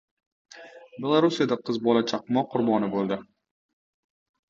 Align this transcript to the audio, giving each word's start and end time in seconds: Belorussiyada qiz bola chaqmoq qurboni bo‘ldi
Belorussiyada 1.05 1.59
qiz 1.69 1.79
bola 1.89 2.03
chaqmoq 2.15 2.53
qurboni 2.57 2.93
bo‘ldi 2.99 3.23